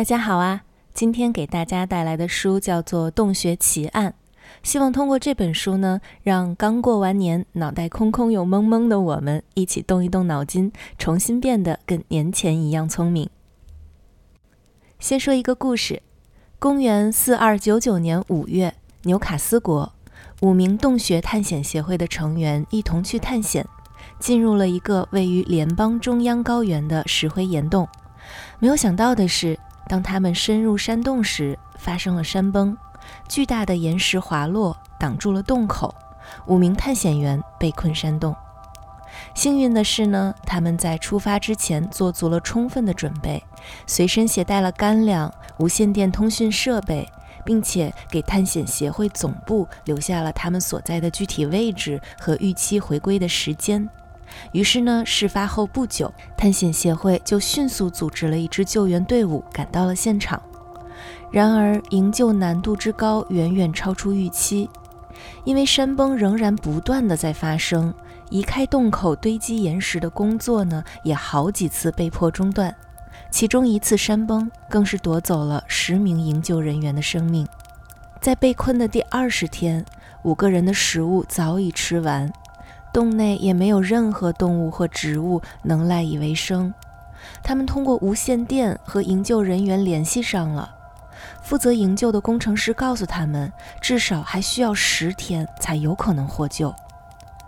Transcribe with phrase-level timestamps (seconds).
[0.00, 0.62] 大家好啊！
[0.94, 4.12] 今天给大家带来的书叫做《洞穴奇案》，
[4.62, 13.28] 希望通过这本书呢，让刚过完年、脑袋空空又懵懵的我们一起动一动脑筋，重新变得跟年前一样聪明。
[14.98, 16.02] 先说一个故事：
[16.58, 18.72] 公元四二九九年五月，
[19.02, 19.92] 纽卡斯国
[20.40, 23.66] 五名洞穴探险协会的成员一同去探险，
[24.18, 27.86] 进入了一个位于联邦中央高原的石灰岩洞。
[28.60, 29.58] 没有想到的是。
[29.90, 32.78] 当他们深入山洞时，发生了山崩，
[33.26, 35.92] 巨大的岩石滑落，挡住了洞口，
[36.46, 38.32] 五名探险员被困山洞。
[39.34, 43.42] 幸运的是呢，他们在出发之前做足了充分的准备，
[43.84, 47.08] 随身携带了干粮、无线电通讯设备，
[47.44, 53.88] 并且给探险协会总部留下了他们所在的具体位置和预期回归的时间。
[54.52, 60.40] 于是呢，事发后不久，探险协会就迅速组织了一支救援队伍赶到了现场。
[61.30, 64.68] 然而，营救难度之高远远超出预期，
[65.44, 67.94] 因为山崩仍然不断的在发生，
[68.30, 72.74] 移开洞口堆积岩石的工作呢，也好几次被迫中断。
[73.30, 77.46] 其中一次山崩更是夺走了十名营救人员的生命。
[78.20, 79.84] 在被困的第二十天，
[80.24, 82.30] 五个人的食物早已吃完。
[82.92, 86.72] 洞内也没有任何动物或植物能赖以为生。
[87.42, 90.74] 他们通过无线电和营救人员联系上了。
[91.42, 96.74] 负责营救的工程师告诉他们，至少还需要十天才有可能获救。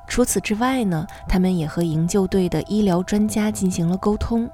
[0.07, 4.49] 除此之外呢，他们也和营救队的医疗专家进行了沟通。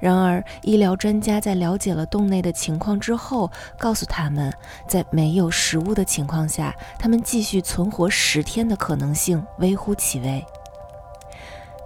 [0.00, 4.52] 然而，医疗专家在了解了洞内的情况之后，告诉他们，
[4.86, 10.44] 在没有食物的情况下，他们继续存活十天的可能性微乎其微。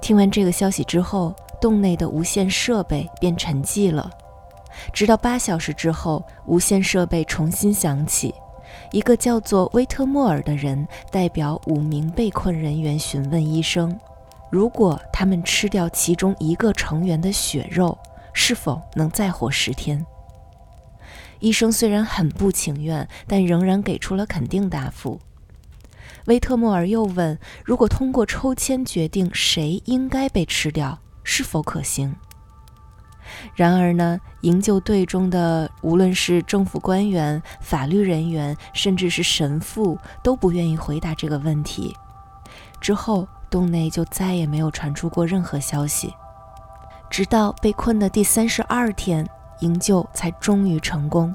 [0.01, 4.11] 听完这个消息之后，洞内的无线设备便沉寂了。
[4.93, 8.35] 直到八小时之后，无线设备重新响起，
[8.91, 13.97] 一个叫做威特莫尔的人代表五名被困人员询问医生。
[14.53, 17.97] 如果他们吃掉其中一个成员的血肉，
[18.35, 20.05] 是否能再活十天？
[21.41, 25.19] 医生虽然很不情愿，但仍然给出了肯定答复。
[26.27, 32.15] 威特莫尔又问：“如果通过抽签决定谁应该被吃掉，是否可行？”
[33.57, 41.97] 然而呢，营救队中的无论是政府官员、法律人员，甚至是神父，都不愿意回答这个问题。
[42.83, 43.27] 之后。
[43.53, 46.15] 洞内就再也没有传出过任何消息，
[47.11, 49.29] 直到被困的第三十二天，
[49.61, 51.35] 营救才终于成功。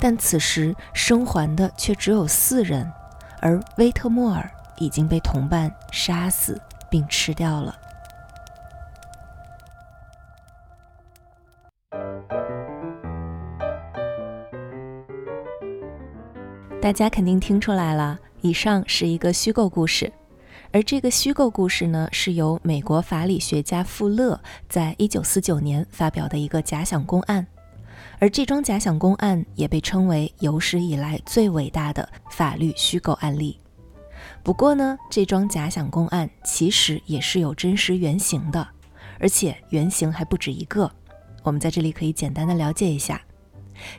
[0.00, 2.92] 但此时生还的却只有四人，
[3.40, 6.60] 而威特莫尔已经被同伴杀死
[6.90, 7.78] 并吃掉了。
[16.82, 20.12] 大家肯定听出来了，以上是一个虚构故事。
[20.74, 27.46] 而这个虚构故事呢，是由美国法理学家富勒在一九四九年发表的一个假想公案，
[28.18, 33.56] 而这桩假想公案也被称为有史以来最伟大的法律虚构案例。
[34.42, 38.66] 不过呢，这桩假想公案其实也是有真实原型的，
[39.20, 40.90] 而且原型还不止一个。
[41.44, 43.22] 我们在这里可以简单的了解一下，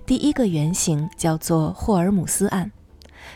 [0.05, 2.69] 第一个原型叫做霍尔姆斯案。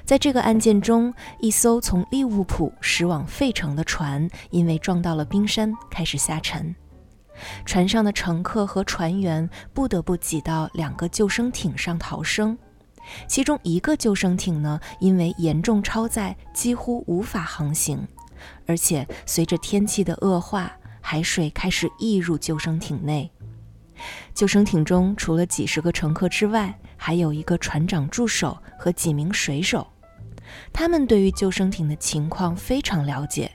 [0.06, 6.76] 在这个案件中，一艘从利物浦驶往费城的船因为撞到了冰山，开始下沉。
[7.66, 12.58] 船上的乘客和船员不得不挤到两个救生艇上逃生。
[13.28, 18.08] 其中一个救生艇呢，因为严重超载，几乎无法航行，
[18.68, 23.32] 而且随着天气的恶化，海水开始溢入救生艇内。
[24.34, 29.88] 救生艇中除了几十个乘客之外，还有一个船长助手和几名水手，
[30.74, 33.50] 他们对于救生艇的情况非常了解，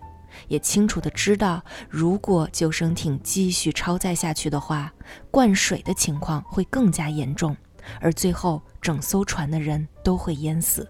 [0.48, 4.90] 也清楚的知道，如果救生艇继续超载下去的话，
[5.30, 7.54] 灌水的情况会更加严重，
[8.00, 10.88] 而最后整艘船的人都会淹死。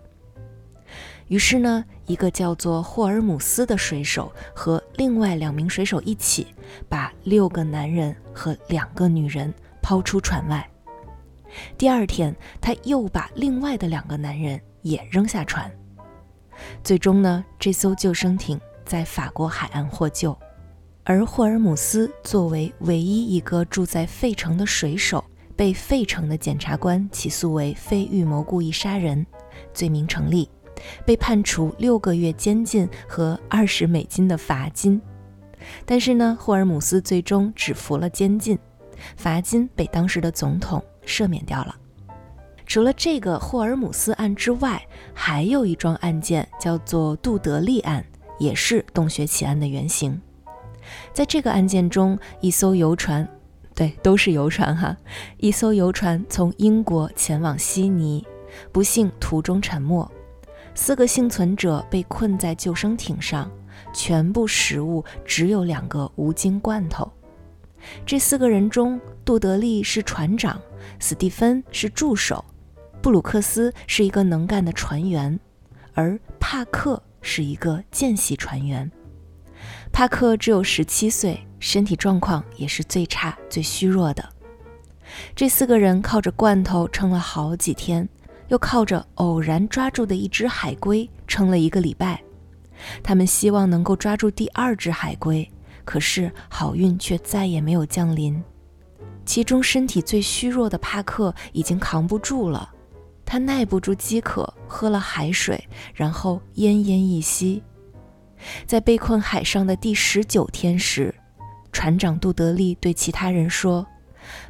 [1.27, 6.47] 于是呢，一个叫做霍尔姆斯的水手和另外两名水手一起，
[6.89, 9.53] 把六个男人和两个女人
[9.83, 10.71] 抛出船外。
[11.77, 15.71] 第二天，他又把另外的两个男人也扔下船。
[16.83, 20.37] 最终呢，这艘救生艇在法国海岸获救，
[21.03, 25.25] 而霍尔姆斯作为唯一一个住在费城的水手，
[25.57, 29.27] 被费城的检察官起诉为非预谋故意杀人，
[29.73, 30.49] 罪名成立，
[31.05, 35.01] 被判处六个月监禁和二十美金的罚金。
[35.85, 38.59] 但是呢，霍尔姆斯最终只服了监禁。
[39.17, 41.75] 罚金被当时的总统赦免掉了。
[42.67, 48.05] 除了这个霍尔姆斯案之外，还有一桩案件叫做杜德利案，
[48.39, 50.21] 也是洞穴奇案的原型。
[51.13, 53.29] 在这个案件中，一艘游船，
[53.75, 54.97] 对，都是游船哈，
[55.37, 58.27] 一艘游船从英国前往悉尼，
[58.73, 60.11] 不幸途中沉没，
[60.75, 63.51] 四个幸存者被困在救生艇上，
[63.93, 67.11] 全部食物只有两个无精罐头。
[68.07, 70.61] 这四个人中，杜德利是船长，
[70.99, 72.45] 斯蒂芬是助手。
[73.03, 75.39] 布鲁克斯是一个能干的船员，
[75.93, 78.91] 而帕克是一个见习船员。
[79.93, 84.29] 帕克只有十七岁，身体状况也是最差、最虚弱的。
[85.37, 88.09] 这四个人靠着罐头撑了好几天，
[88.49, 92.23] 又靠着偶然抓住的一只海龟撑了一个礼拜。
[93.03, 95.49] 他们希望能够抓住第二只海龟，
[95.85, 98.43] 可是好运却再也没有降临。
[99.25, 102.71] 其中身体最虚弱的帕克已经扛不住了。
[103.27, 107.63] 他耐不住饥渴，喝了海水，然后奄奄一息。
[108.67, 111.15] 在被困海上的第十九天时，
[111.73, 113.87] 船长杜德利对其他人说：“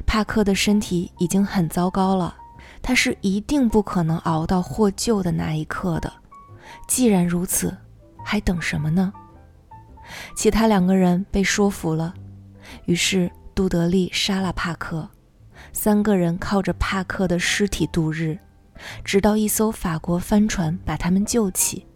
[0.05, 2.35] 帕克的身体已经很糟糕了，
[2.81, 6.11] 他是一定不可能熬到获救的那一刻的。
[6.87, 7.75] 既然如此，
[8.23, 9.13] 还等什么呢？”
[10.35, 12.13] 其他两个人被说服了，
[12.85, 15.09] 于是杜德利杀了帕克，
[15.71, 18.37] 三个人靠着帕克的尸体度日。
[19.05, 21.87] 直到一艘法国帆船把他们救起，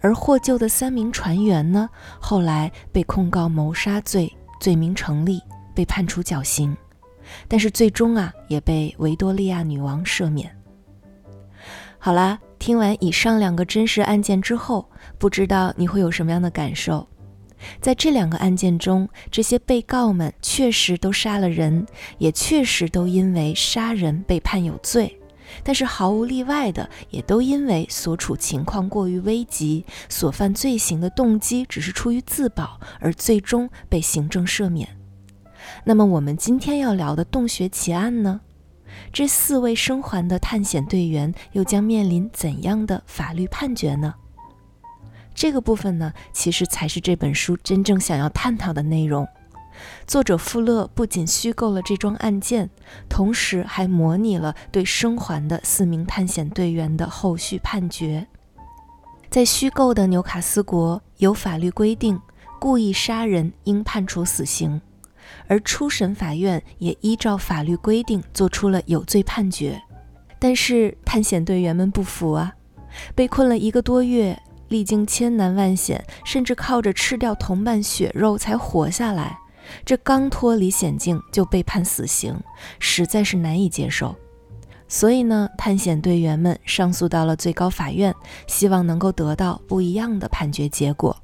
[0.00, 1.90] 而获救的三名船员呢，
[2.20, 5.42] 后来被控告谋杀罪，罪名成立，
[5.74, 6.76] 被判处绞刑，
[7.48, 10.56] 但是最终啊，也被维多利亚女王赦免。
[11.98, 14.88] 好啦，听完以上两个真实案件之后，
[15.18, 17.04] 不知道你会有什么样的感受？
[17.80, 21.86] 在这两个案件中，这些被告们确实都杀了人，
[22.18, 25.18] 也确实都因为杀人被判有罪。
[25.62, 34.88] 但是毫无例外的，也都因为所处情况过于危急，所犯罪行的动机只是出于自保，而最终被行政赦免。
[35.84, 38.40] 那么，我们今天要聊的洞穴奇案呢？
[39.12, 44.14] 这四位生还的探险队员又将面临怎样的法律判决呢？
[45.34, 49.26] 这个部分呢，其实才是这本书真正想要探讨的内容。
[50.06, 52.68] 作者富勒不仅虚构了这桩案件，
[53.08, 58.26] 同时还模拟了对生还的四名探险队员的后续判决。
[59.30, 62.20] 在虚构的纽卡斯国，有法律规定
[62.60, 64.80] 故意杀人应判处死刑，
[65.48, 69.82] 而初审法院也依照法律规定做出了有罪判决。
[70.38, 72.52] 但是探险队员们不服啊，
[73.14, 74.38] 被困了一个多月，
[74.72, 79.38] 历经千难万险，甚至靠着吃掉同伴血肉才活下来。
[79.84, 82.36] 这刚脱离险境就被判死刑，
[82.80, 84.16] 实在是难以接受。
[84.88, 88.14] 所以呢，探险队员们上诉到了最高法院，
[88.46, 91.14] 希望能够得到不一样的判决结果。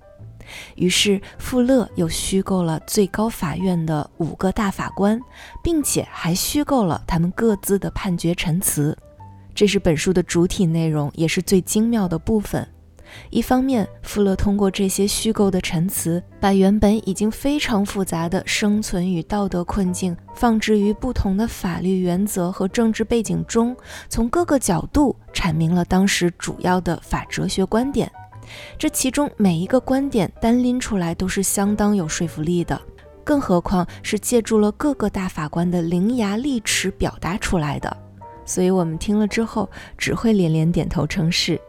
[0.77, 5.21] 于是，富勒又虚构了最高法院的五个大法官，
[5.63, 8.97] 并且还虚构了他们各自的判决陈词。
[9.55, 12.67] 这是本书的主体内容，也是最精妙的部分。
[13.31, 23.77] 一方面，富勒通过这些虚构的陈词，把原本已经非常复杂的生存与道德困境放置于不同的法律原则和政治背景中，
[24.09, 28.11] 从各个角度阐明了当时主要的法哲学观点。
[28.79, 32.81] 这其中每一个观点单拎出来都是相当有说服力的，
[33.23, 37.95] 更何况是借助了各个大法官的伶牙俐齿表达出来的。
[38.47, 41.61] 所以，我们听了之后只会连连点头称是。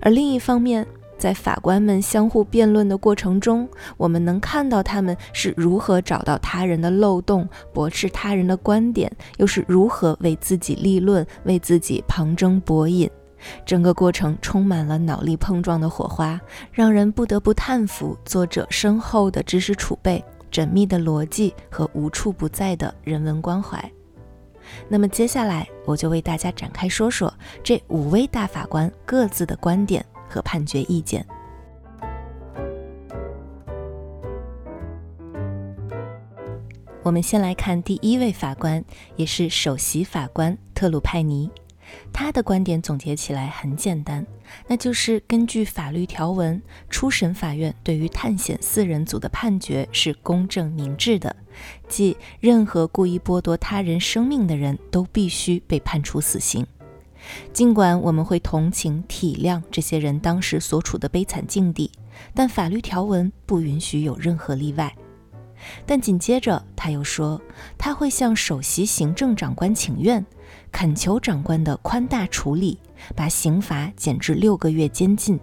[0.00, 0.86] 而另一方面，
[1.18, 13.10] 在法官们相互辩论的过程中，我们能看到他们是如何找到他人的漏洞，驳斥他人的观点，又是如何为自己立论，为自己旁征博引。
[13.64, 16.40] 整个过程充满了脑力碰撞的火花，
[16.72, 23.90] 让人不得不叹服作者深厚的知识储备、缜密的逻辑和无处不在的人文关怀。
[24.88, 27.32] 那么接下来，我就为大家展开说说
[27.62, 31.26] 这五位大法官各自的观点和判决意见。
[37.02, 41.48] 我们先来看第一位法官，也是首席法官特鲁派尼。
[42.12, 44.26] 他的观点总结起来很简单，
[44.66, 51.34] 那就是根据法律条文，初审法院对于探险四人组的判决是公正明智的，
[51.88, 56.66] 即任何故意剥夺他人生命的人都必须被判处死刑。
[57.52, 61.90] 尽管我们会同情体谅这些人当时所处的悲惨境地，
[62.32, 64.94] 但法律条文不允许有任何例外。
[65.84, 67.40] 但紧接着他又说，
[67.76, 70.24] 他会向首席行政长官请愿，
[70.72, 72.78] 恳求长官的宽大处理，
[73.14, 75.40] 把刑罚减至六个月监禁，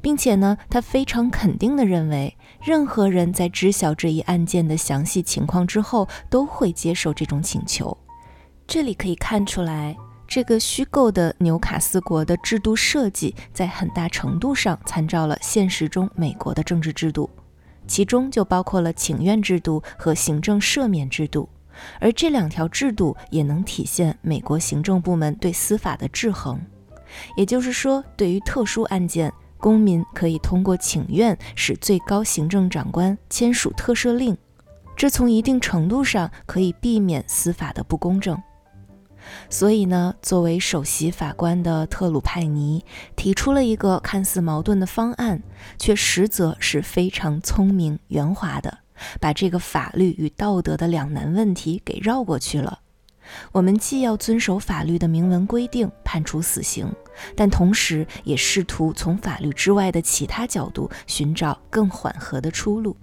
[0.00, 7.96] 并且呢，他非常肯定地认为，任何人在知晓这一案件的详细情况之后，都会接受这种请求。
[8.66, 9.96] 这里可以看出来，
[10.26, 17.28] 这个虚构的纽卡斯国的制度设计，在很大程度上参照了现实中美国的政治制度。
[17.86, 21.46] 其中就包括了请愿制度和行政赦免制度，
[22.00, 26.60] 而这两条制度也能体现美国行政部门对司法的制衡。
[27.36, 34.36] 也就是说，对于特殊案件，公民可以通过请愿使最高行政长官签署特赦令，
[34.96, 38.40] 这从一定程度上可以避免司法的不公正。
[39.48, 42.84] 所以呢，作为首席法官的特鲁派尼
[43.16, 45.42] 提出了一个看似矛盾的方案，
[45.78, 48.80] 却实则是非常聪明圆滑的，
[49.20, 52.80] 把这个法律与道德的两难问题给绕过去了。
[53.52, 56.92] 我们既要遵守法律的明文规定，判处死刑，
[57.34, 62.94] 但同时也试图从法律之外的其他角度寻找更缓和的出路。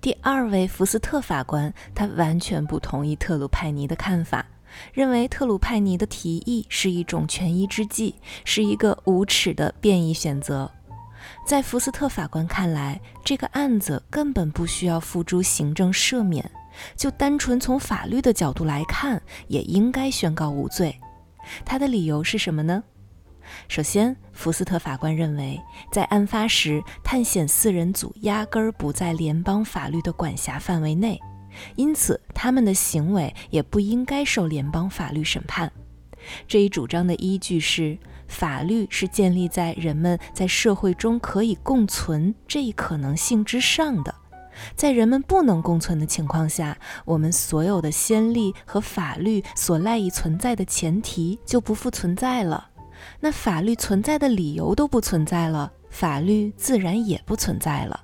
[0.00, 4.46] 第二位福斯特法官，他完全不同意特鲁派尼的看法，
[4.94, 8.14] 认为特鲁派尼的提议是一种权宜之计，
[8.46, 10.70] 是一个无耻的变异选择。
[11.50, 16.48] 在福斯特法官看来，这个案子根本不需要付诸行政赦免，
[16.94, 20.96] 就单纯从法律的角度来看，也应该宣告无罪。
[21.64, 22.84] 他的理由是什么呢？
[23.66, 31.20] 首先，福斯特法官认为，在案发时，探险四人组压根儿不在联邦法律的管辖范围内，
[31.74, 35.72] 因此他们的行为也不应该受联邦法律审判。
[36.46, 37.98] 这一主张的依据是，
[38.28, 44.14] 法律是建立在人们在社会中可以共存这一可能性之上的。
[44.74, 52.68] 在人们不能共存的情况下，我们所有的先例和法律所赖以存在的前提就不复存在了。
[53.20, 57.98] 那法律存在的理由都不存在了，法律自然也不存在了。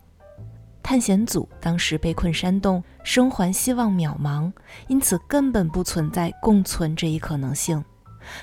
[0.83, 4.51] 探险组当时被困山洞，生还希望渺茫，
[4.87, 7.85] 因此根本不存在共存这一可能性。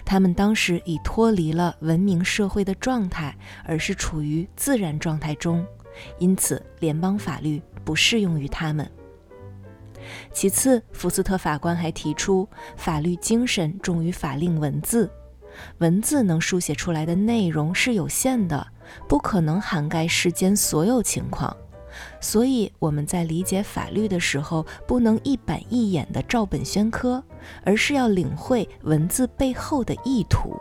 [0.06, 3.36] 他们当时已脱离了文明社会的状态，
[3.66, 5.66] 而是处于自然状态中，
[6.20, 8.90] 因此联邦法律不适用于他们。
[10.34, 15.10] 其次，福斯特法官还提出，法律精神重于法令文字。
[15.78, 18.68] 文字能书写出来的内容是有限的，
[19.08, 21.56] 不可能涵盖世间所有情况，
[22.19, 27.23] 所以我们在理解法律的时候，不能一板一眼地照本宣科，
[27.63, 30.59] 而是要领会文字背后的意图。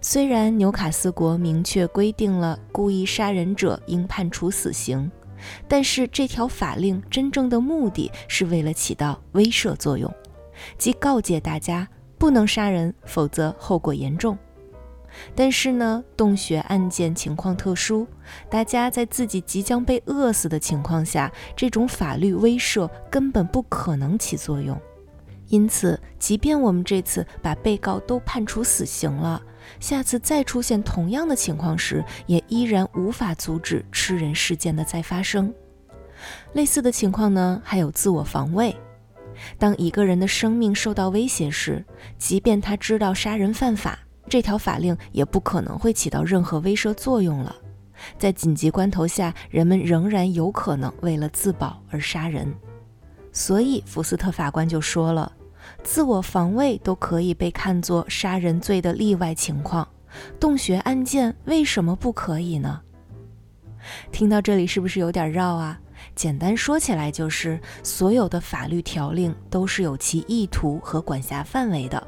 [0.00, 5.10] 虽然纽卡斯国明确规定了故意杀人者应判处死刑，
[5.68, 10.12] 但是这条法令真正的目的是为了起到威慑作用，
[10.78, 11.88] 即告诫大家。
[12.16, 14.38] 不能杀人，否则后果严重。
[15.34, 18.06] 但是呢，洞穴案件情况特殊，
[18.50, 24.80] 大家在自己即将被饿死的情况下，这种法律威慑根本不可能起作用。
[25.48, 29.40] 因此，即便我们这次把被告都判处死刑了，
[29.78, 35.52] 下次再出现同样的情况时，也依然无法阻止吃人事件的再发生。
[36.54, 38.74] 类似的情况呢，还有自我防卫。
[39.58, 41.84] 当一个人的生命受到威胁时，
[42.16, 47.54] 即便他知道杀人犯法，这条法令也不可能会起到任何威慑作用了。
[48.18, 52.52] 在紧急关头下，人们仍然有可能为了自保而杀人。
[53.32, 55.32] 所以福斯特法官就说了，
[55.82, 59.86] 自我防卫都可以被看作杀人罪的例外情况，
[60.38, 62.80] 洞穴案件为什么不可以呢？
[64.10, 65.78] 听到这里是不是有点绕啊？
[66.14, 72.06] 简单说起来，就是所有的法律条令都是有其意图和管辖范围的，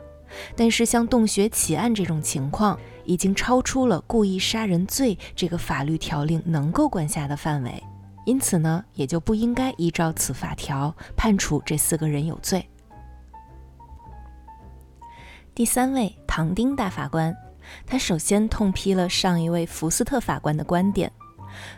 [0.55, 7.83] 但是像洞穴奇案这种情况，已经超出了故意杀人罪这个法律条令能够管辖的范围，
[8.25, 12.69] 因此呢，也就不应该依照此法条判处这四个人有罪。
[15.55, 17.35] 第三位唐丁大法官，
[17.87, 21.11] 他首先痛批了上一位福斯特法官的观点。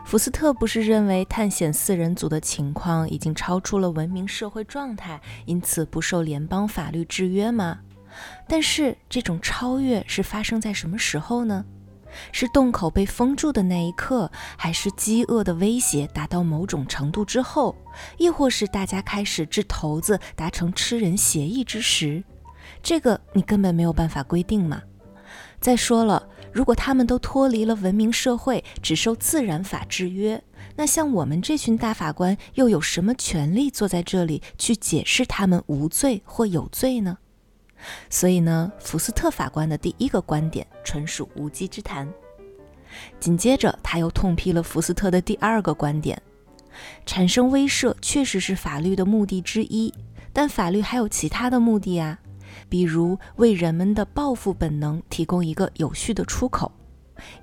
[0.04, 7.78] 福斯特不是认为探险四人组的情况已经超出了文明社会状态，因此不受联邦法律制约吗？
[8.46, 11.64] 但是这种超越是发生在什么时候呢？
[12.32, 17.76] 是洞口被封住的那一刻，还是饥饿的威胁达到某种程度之后，
[18.16, 22.24] 亦或是大家开始掷骰子达成吃人协议之时？
[22.82, 24.82] 这个你根本没有办法规定嘛。
[25.60, 26.28] 再说了。
[26.50, 30.42] 如果他们都脱离了文明社会，只受自然法制约，
[30.76, 37.18] 那像我们这群大法官又有什么权利坐在这里去解释他们无罪或有罪呢？
[38.10, 42.08] 所以呢，福斯特法官的第一个观点纯属无稽之谈。
[43.20, 46.20] 紧接着，他又痛批了福斯特的第二个观点：
[47.06, 49.92] 产生威慑确实是法律的目的之一，
[50.32, 52.18] 但法律还有其他的目的啊，
[52.68, 56.72] 比如为人们的报复本能提供一个有序的出口。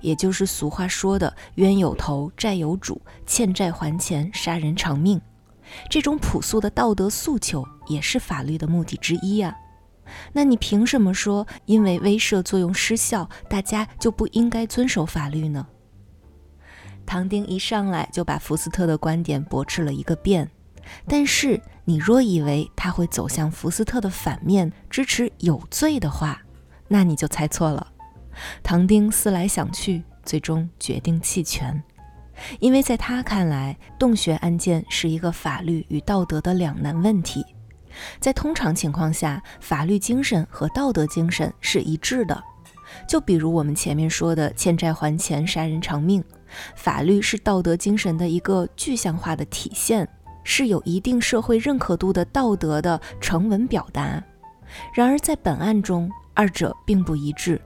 [0.00, 5.20] 也就是俗话说的“冤有头，债有主，欠债还钱，杀人偿命”，
[5.90, 9.54] 这种朴素的道德诉求也是法律的目的之一呀。
[10.32, 15.66] 那你凭什么说因为威慑作用失效，大家就不应该遵守法律呢？
[17.04, 20.50] 唐丁一上来就把福斯特的观点驳斥了一个遍，
[21.06, 26.42] 但是你若以为他会走向福斯特的反面，支持有罪的话，
[26.88, 27.86] 那你就猜错了。
[28.62, 31.82] 唐丁思来想去，最终决定弃权，
[32.58, 37.44] 因为在他看来，洞穴案件是一个法律与道德的两难问题。
[38.20, 42.42] 在通常情况下，法律精神和道德精神是一致的。
[43.08, 46.22] 就比如我们前面说的“欠债还钱，杀人偿命”，
[46.76, 50.08] 法律是道德精神的一个具象化的体现，
[50.44, 54.22] 是有一定社会认可度的道德的成文表达。
[54.94, 57.60] 然而在本案中，二者并不一致。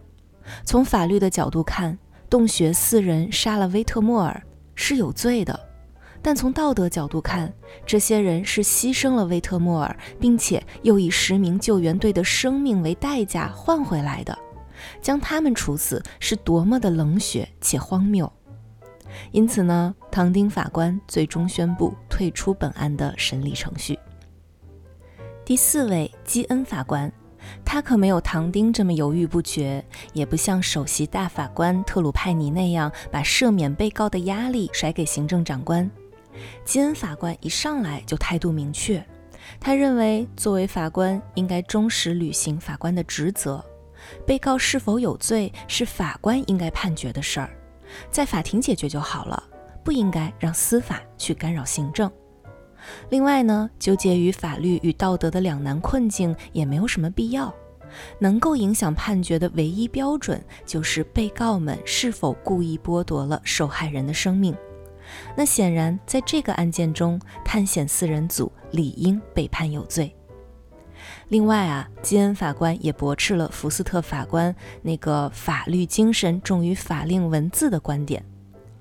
[0.65, 1.97] 从法律的角度看，
[2.31, 4.43] 洞穴四人杀了威特莫尔
[4.75, 5.55] 是有罪的；
[6.23, 7.53] 但从道德角度看，
[7.87, 14.39] 这些人是牺牲了威特莫尔，并且又以十名救援队的生命为代价换回来的。
[15.03, 18.31] 将他们处死是多么的冷血且荒谬！
[19.31, 23.99] 因此呢，唐丁法官最终宣布退出本案的审理程序。
[25.45, 27.11] 第四位基恩法官。
[27.65, 35.91] 他可没有唐丁这么犹豫不决，也不像首席大法官特鲁派尼那样把赦免被告的压力甩给行政长官。
[36.65, 39.05] 基恩法官一上来就态度明确，
[39.59, 43.65] 他认为作为法官应该忠实履行法官的职责，
[44.27, 47.51] 被告是否有罪是法官应该判决的事儿，
[48.11, 49.43] 在法庭解决就好了，
[49.85, 52.11] 不应该让司法去干扰行政。
[53.11, 57.55] 另外呢，纠结于法律与道德的两难困境也没有什么必要。
[58.21, 64.57] 能够影响判决的唯一标准，就是被告们是否故意剥夺了受害人的生命。
[65.37, 70.15] 那显然，在这个案件中，探险四人组理应被判有罪。
[71.29, 78.25] 另外啊，基恩法官也驳斥了福斯特法官那个法律精神重于法令文字的观点。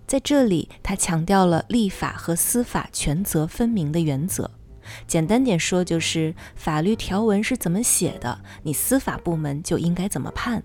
[0.06, 4.50] 在这里，他强调了立法和司法权责分明的原则。
[5.06, 10.64] 简单点说，就是法律条文是怎么写的，你司法部门就应该怎么判。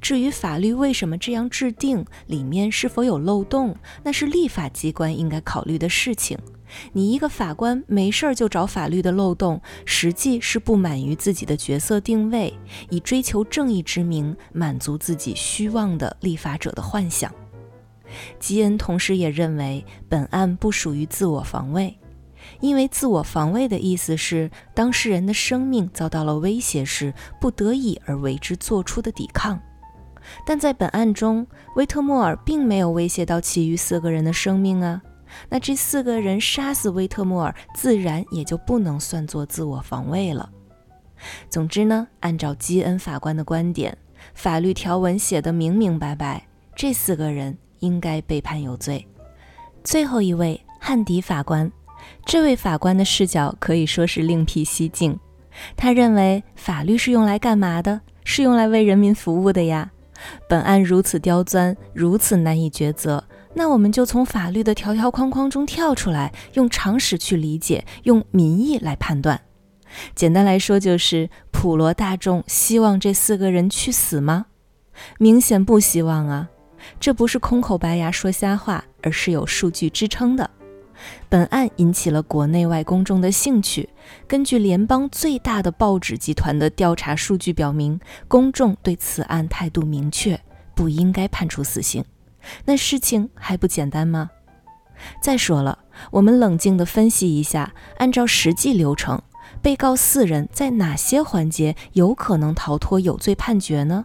[0.00, 6.38] 至于法律为什么这样制定，里面是否有漏洞，那是立法机关应该考虑的事情。
[6.92, 12.54] 你一个法官没事儿就找法律的漏洞，实际是不满于自己的角色定位，
[12.90, 17.34] 以追求正义之名满足自己虚妄的立法者的幻想。
[18.38, 21.98] 基恩同时也认为，本案不属于自我防卫，
[22.60, 29.60] 因为自我防卫的意思是当事人的生命遭到了威胁时，不得已而为之做出的抵抗。
[30.44, 35.00] 但在本案中，威特莫尔并没有威胁到其余四个人的生命啊，
[35.48, 40.50] 那这四个人杀死威特莫尔，自然也就不能算作自我防卫了。
[41.48, 43.96] 总之呢，按照基恩法官的观点，
[44.34, 47.56] 法律条文写得明明白白，这四个人。
[47.80, 49.06] 应该被判有罪。
[49.82, 51.72] 最后一位汉迪法官，
[52.26, 55.18] 这位法官的视角可以说是另辟蹊径。
[55.78, 57.98] 他认为法律是用来干嘛的？
[58.22, 59.90] 是用来为人民服务的呀。
[60.48, 69.40] 本案如此刁钻，如此难以抉择，那我们就从法律的条条框框中跳出来，用常识去理解，用民意来判断。
[70.14, 74.46] 简单来说，就是普罗大众希望这四个人去死吗？
[75.18, 76.48] 明显不希望啊。
[76.98, 80.48] 这不是空口白牙说瞎话，而是有数据支撑的。
[81.28, 83.88] 本案引起了国内外公众的兴趣。
[84.26, 90.40] 根据联邦最大的报纸集团的调查数据表明，公众对此案态度明确，
[90.74, 92.04] 不应该判处死刑。
[92.64, 94.30] 那事情还不简单吗？
[95.22, 95.78] 再说了，
[96.10, 99.22] 我们冷静地分析一下，按照实际流程，
[99.62, 104.04] 被告四人在哪些环节有可能逃脱有罪判决呢？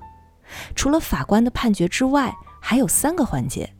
[0.76, 3.74] 除了法官的判决之外，还有三个环节，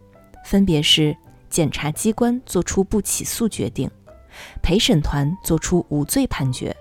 [0.46, 1.16] 分别是
[1.56, 3.90] 检察机关作出不起诉决定，
[4.62, 6.76] 陪审团作出无罪判决，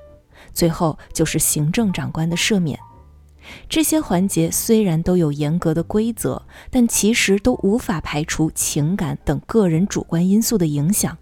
[0.53, 2.77] 最后就是行政长官的赦免。
[3.69, 11.17] 这些环节虽然都有严格的规则，但其实都无法排除情感等个人主观因素的影响。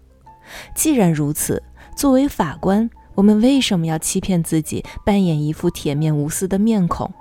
[0.73, 1.61] 既然如此，
[1.95, 7.13] 作为法官，我们为什么要欺骗自己，扮演一副铁面无私的面孔，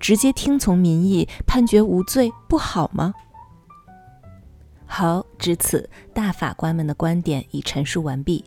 [0.00, 3.14] 直接听从民意判决无罪不好吗？
[4.90, 8.42] 好，至此，大法官们的观点已陈述完毕。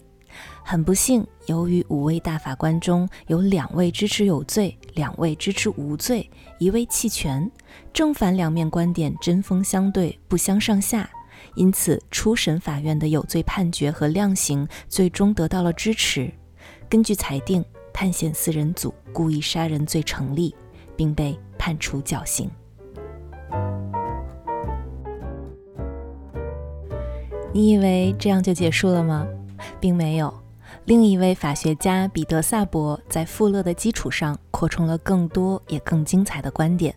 [0.63, 7.49] 很不幸，由于五位大法官中有两位支持有罪，两位支持无罪，一位弃权，
[7.93, 11.09] 正反两面观点针锋相对，不相上下。
[11.55, 16.31] 因此，初审法院的有罪判决和量刑最终得到了支持。
[16.89, 20.55] 根据裁定，探险四人组故意杀人罪成立，
[20.95, 22.49] 并被判处绞刑。
[27.53, 29.27] 你以为这样就结束了吗？
[29.79, 30.33] 并没有。
[30.85, 36.95] 另一位法学家彼得·萨博在富勒的基础上扩充了更多也更精彩的观点。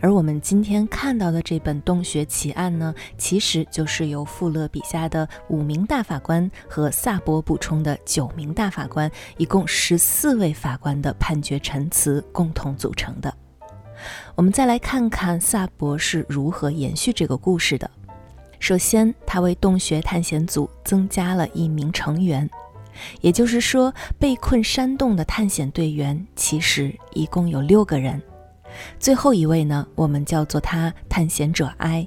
[0.00, 13.34] 而我们今天看到的这本《洞穴奇案》呢，其实就是由富勒笔下的五名大法官和萨博补充的九名大法官，一共十四位法官的判决陈词共同组成的。
[14.34, 17.90] 我们再来看看萨博是如何延续这个故事的。
[18.60, 22.48] 首先，他为洞穴探险组增加了一名成员，
[23.22, 28.22] 也就是说，被困山洞的探险队员其实一共有六个人。
[29.00, 32.06] 最后一位呢，我们叫做他探险者埃。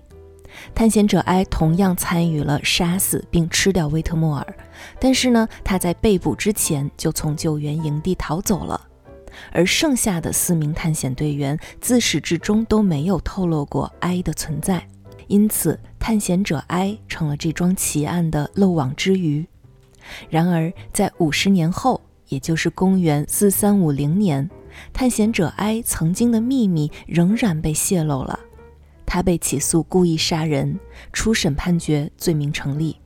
[0.75, 4.55] 探险者埃同样参与了杀死并吃掉威特莫尔，
[4.99, 8.79] 但是呢，他在被捕之前就从救援营地逃走了。
[9.51, 14.87] 而剩下的四名探险队员自始至终都没有透露过埃的存在，
[15.34, 19.43] 因此探险者埃成了这桩奇案的漏网之鱼。
[20.30, 24.48] 然而，在五十年后，也就是公元四三五零年。
[24.93, 28.39] 探险者埃曾经的秘密仍然被泄露了，
[29.08, 30.80] 他被起诉故意杀人，
[31.12, 32.98] 初审判决罪名成立。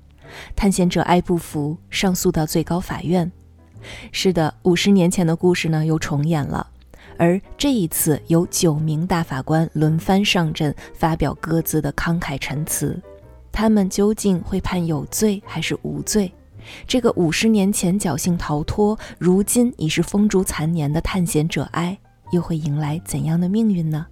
[0.53, 3.31] 探险者埃不服，上诉到最高法院。
[4.11, 6.71] 是的，五十年前的故事呢又重演了，
[7.17, 12.99] 而这一次有九名大法官轮番上阵，发表各自的慷慨陈词。
[13.51, 16.31] 他们究竟会判有罪还是无罪？
[16.85, 21.97] 这个五十年前侥幸逃脱，如今已是风烛残年的探险者埃，
[22.31, 24.05] 又会迎来怎样的命运呢？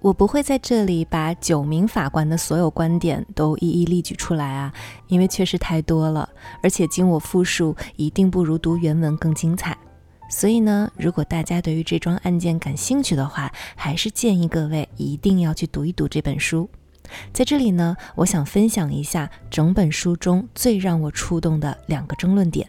[0.00, 4.72] 我不会在这里把九名法官的所有观点都一一例举出来啊，
[5.08, 6.28] 因为确实太多了，
[6.62, 9.76] 而且经我复述，一定不如读原文更精彩。
[10.34, 16.70] 所以呢，如果大家对于这桩案件感兴趣的话，还是建议各位一定要去读一读这本书。
[17.34, 22.66] 在这里呢，我想分享一下整本书中最让我触动的两个争论点。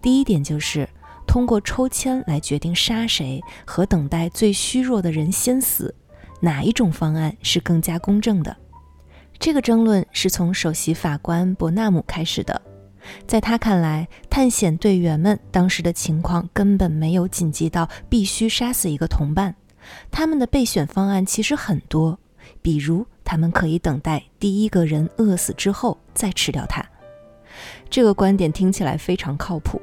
[0.00, 0.88] 第一点就是
[1.26, 5.92] 通过抽签来决定杀谁和等待最虚弱的人先死，
[6.40, 8.56] 哪一种方案是更加公正的？
[9.40, 12.62] 这个争论是从首席法官伯纳姆开始的。
[13.26, 19.54] 在他看来，探险队员们当时的情况根本没有紧急到必须杀死一个同伴，
[20.10, 22.18] 他们的备选方案其实很多，
[22.62, 23.06] 比如。
[23.26, 26.84] 他们可以等待第一个人饿死之后再吃掉它。
[27.88, 29.80] 这个观点听起来非常靠谱。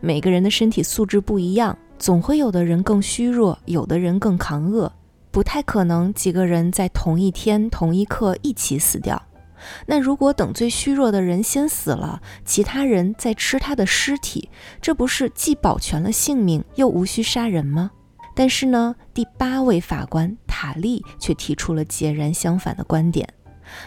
[0.00, 4.90] 每个人的身体素质不一样，总会有的人更虚弱，有的人更扛饿，
[5.32, 9.20] 不太可能几个人在同一天同一刻一起死掉。
[9.86, 14.48] 那如果等最虚弱的人先死了，其他人再吃他的尸体，
[14.80, 17.90] 这不是既保全了性命，又无需杀人吗？
[18.34, 23.28] 但是呢，第八位法官塔利却提出了截然相反的观点。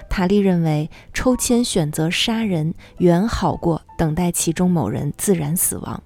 [0.09, 6.01] 塔利认为，抽签选择杀人远好过等待其中某人自然死亡。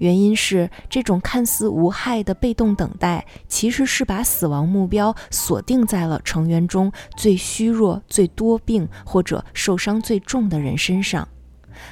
[0.00, 11.28] 原因是，这种看似无害的被动等待，其实是把死亡目标锁定在了成员中最虚弱、最多病或者受伤最重的人身上。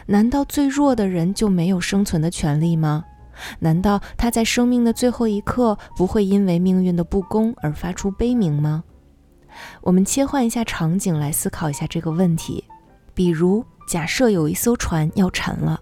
[0.06, 3.04] 难道最弱的人就没有生存的权利吗？
[3.60, 8.82] 难道他在生命的最后一刻不会因为命运的不公而发出悲鸣吗？
[9.82, 12.64] 我们切换一下场景来思考一下这个问题。
[13.14, 15.80] 比如，假设有一艘船要沉了，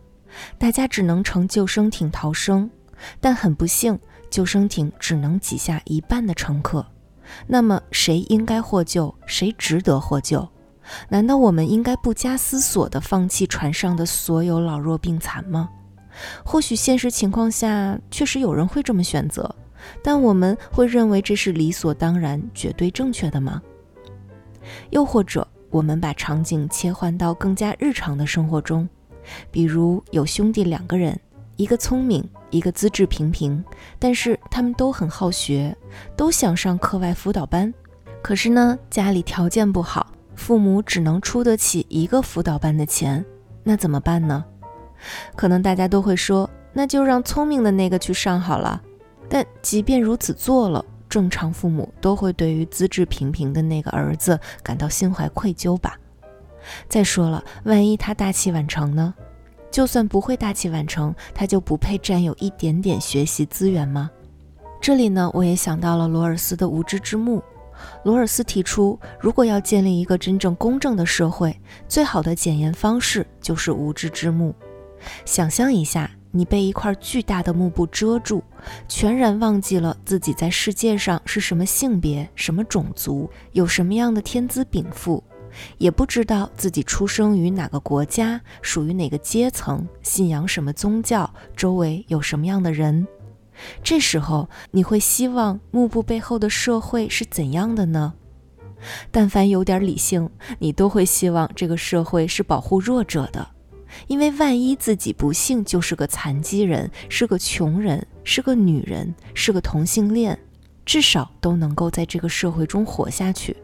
[0.58, 2.70] 大家只能乘救生艇逃生，
[3.20, 3.98] 但很不幸，
[4.30, 6.86] 救生艇只能挤下一半的乘客。
[7.46, 9.14] 那么，谁应该获救？
[9.26, 10.48] 谁值得获救？
[11.08, 15.68] 难道我们应该不加思索地放弃船上的所有老弱病残吗？
[16.44, 19.54] 或许现实情况下确实有人会这么选择，
[20.02, 23.60] 但我们会认为这是理所当然、绝对正确的吗？
[24.90, 28.88] 又或者，我们把场景切换到更加日常的生活中，
[29.50, 31.18] 比如有兄弟两个人，
[31.56, 33.64] 一个聪明，一个资质平平，
[33.98, 35.76] 但是他们都很好学，
[36.16, 37.72] 都想上课外辅导班。
[38.22, 43.24] 可是呢，家里条件不好，父母只能出得起一个辅导班的钱，
[43.62, 44.44] 那怎么办呢？
[45.36, 48.82] 可能大家都会说，那就让聪明的那个去上好了。
[49.28, 55.98] 但即便如此做了，正常父母都会对于资质平平的那个儿子感到心怀愧疚吧。
[56.88, 59.14] 再说了，万一他大器晚成呢？
[59.70, 64.10] 就算不会大器晚成，他就不配占有一点点学习资源吗？
[64.80, 67.42] 这里呢，我也想到了罗尔斯的无知之幕。
[68.04, 71.54] 罗尔斯提出，如果要建立一个真正公正的社会，
[71.86, 74.54] 最好的检验方式就是无知之幕。
[75.26, 78.42] 想象一下，你被一块巨大的幕布遮住，
[78.88, 85.22] 全然忘记了自己在世界上是什么性别、什么种族、有什么样的天资禀赋，
[85.78, 93.06] 也不知道自己出生于哪个国家、属于哪个阶层、信仰什么宗教、周围有什么样的人。
[93.82, 98.12] 这时候，你会希望幕布背后的社会是怎样的呢？
[99.10, 103.48] 但凡有点理性，你都会希望这个社会是保护弱者的。
[104.08, 110.38] 因为万一自己不幸就是个残疾人，是个穷人，是个女人，是个同性恋，
[110.84, 113.56] 至少都能够在这个社会中活下去。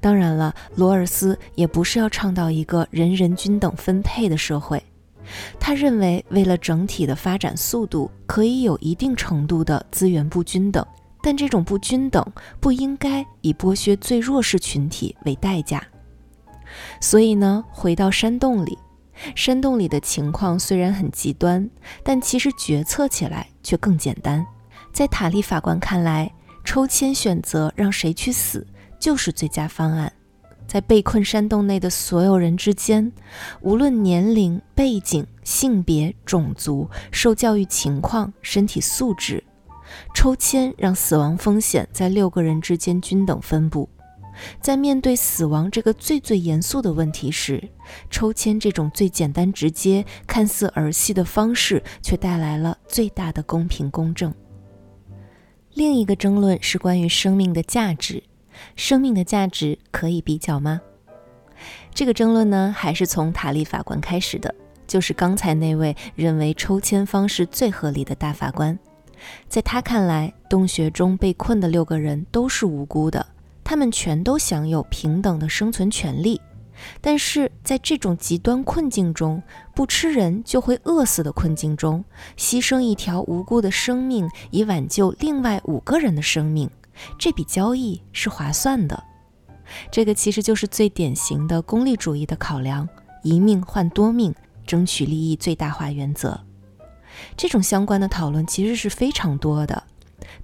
[0.00, 4.82] 当然了，罗尔斯也不是要倡导一个人人均等分配的社会，
[5.58, 10.84] 他认为为了整体的发展速度，可以有一定程度的资源不均等，
[11.22, 12.24] 但这种不均等
[12.60, 15.82] 不应该以剥削最弱势群体为代价。
[17.00, 18.78] 所以呢，回到山洞里。
[19.34, 21.68] 山洞里的情况虽然很极端，
[22.02, 24.46] 但其实决策起来却更简单。
[24.92, 26.32] 在塔利法官看来，
[26.64, 28.66] 抽签选择让谁去死
[29.00, 30.12] 就是最佳方案。
[30.68, 33.10] 在被困山洞内的所有人之间，
[33.60, 39.42] 无论年龄、背景、性别、种族、受教育情况、身体素质，
[40.14, 43.88] 抽签让死亡风险在六个人之间均等分布。
[44.62, 47.68] 在面对死亡这个最最严肃的问题时，
[48.08, 54.32] 抽签这种最简单直接、看似儿戏的方式，却带来了最大的公平公正。
[55.74, 58.22] 另一个争论是关于生命的价值，
[58.76, 60.80] 生命的价值可以比较吗？
[61.94, 64.54] 这个争论呢，还是从塔利法官开始的，
[64.86, 68.78] 就是刚才那位认为抽签方式最合理的大法官，
[69.48, 73.26] 在他看来，洞穴中被困的六个人都是无辜的。
[73.62, 76.40] 他们全都享有平等的生存权利，
[77.00, 79.40] 但是在这种极端困境中，
[79.74, 82.04] 不吃人就会饿死的困境中，
[82.36, 86.68] 牺牲一条无辜的生命以挽救另外五个人的生命，
[87.18, 89.02] 这笔交易是划算的。
[89.90, 92.88] 这个其实就是最典型的功利主义的考量：
[93.22, 94.34] 一命换多命，
[94.66, 96.40] 争取利益最大化原则。
[97.36, 99.82] 这种相关的讨论其实是非常多的。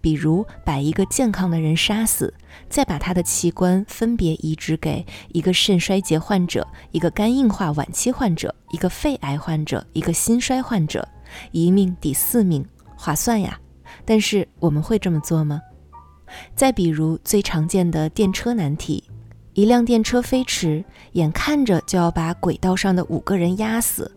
[0.01, 2.33] 比如把一个健康的人杀死，
[2.69, 11.07] 再把他的器官分别移植给一个肾衰竭患者、一个肝硬化晚期患者、一个肺癌患者、一个心衰患者，
[11.53, 12.67] 一命抵四命，
[12.97, 13.59] 划算呀。
[14.05, 15.61] 但是我们会这么做吗？
[16.55, 19.03] 再比如最常见的电车难题，
[19.55, 24.11] 一辆电车飞驰，眼看着就要把轨道上的五个人压死。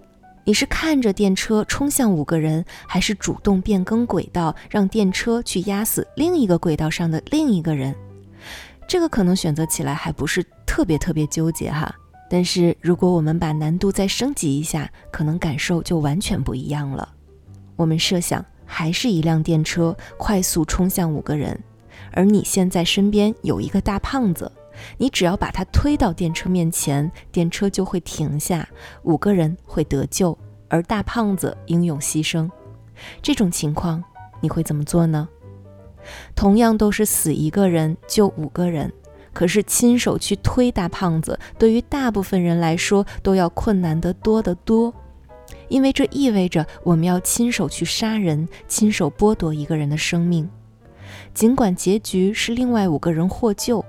[0.45, 7.93] 你是看着电车冲向五个人，还是主动变更轨道，让电车去压死另一个轨道上的另一个人？
[8.87, 11.93] 这个可能选择起来还不是特别特别纠结哈。
[12.31, 17.07] 但是如果我们把难度再升级一下，可能感受就完全不一样了。
[17.75, 21.59] 我们设想，还是一辆电车快速冲向五个人，
[22.11, 24.51] 而你现在身边有一个大胖子。
[24.97, 28.67] 你只要把他推到电车面前，电车就会停下，
[29.03, 30.37] 五个人会得救，
[30.69, 32.49] 而大胖子英勇牺牲。
[33.21, 34.01] 这种情况
[34.39, 35.27] 你会怎么做呢？
[36.33, 38.91] 同样都是死一个人救五个人，
[39.33, 44.93] 可是亲手去推大胖子，对于大部分人来说都要困难得多得多，
[45.67, 50.49] 因为这意味着我们要亲手去杀人，亲手剥夺一个人的生命。
[51.33, 53.83] 尽管结局是另外五个人获救。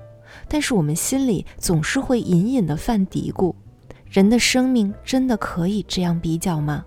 [0.47, 3.53] 但是我们心里总是会隐隐的犯嘀咕：
[4.09, 6.85] 人的生命真的可以这样比较吗？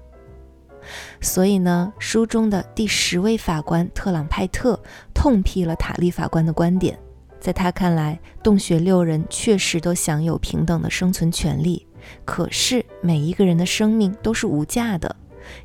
[1.20, 4.79] 所以呢，书中的第十位法官特朗派特
[5.14, 6.99] 痛批了塔利法官的观点。
[7.40, 11.87] 在他看来，洞穴六人确实都享有平等的生存权利，
[12.25, 15.14] 可是每一个人的生命都是无价的。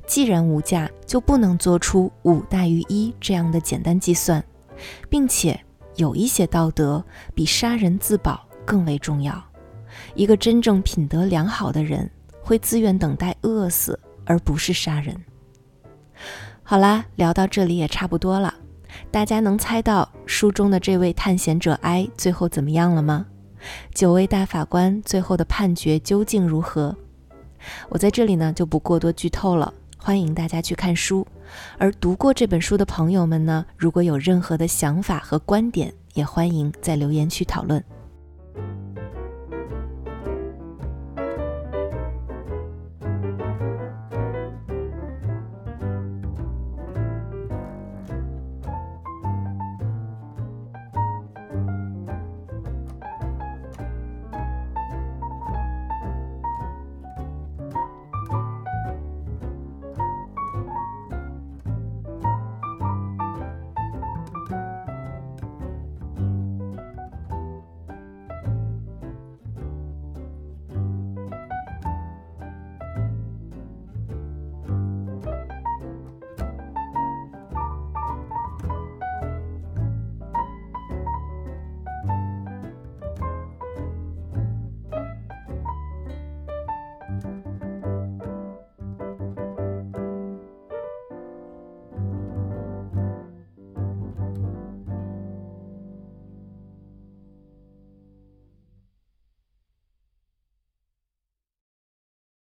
[0.05, 4.43] 既然无价，就不能做出五大于一这样的简单计算，
[5.09, 5.59] 并且。
[5.95, 7.03] 有一些道德
[7.35, 9.43] 比杀人自保更为重要。
[10.15, 12.09] 一个真正品德良好的人
[12.41, 15.13] 会自愿等待饿死，而不是杀人。
[16.63, 18.53] 好啦，聊到这里也差不多了。
[19.11, 23.25] 大家能猜到书中的这位探险者 I 最后怎么样了吗？
[23.93, 26.95] 九位大法官最后的判决究竟如何？
[27.89, 31.27] 我在这里呢就不过多剧透了，欢迎大家去看书。
[31.77, 37.83] 而读过这本书的朋友们呢，如果有任何的想法和观点，也欢迎在留言区讨论。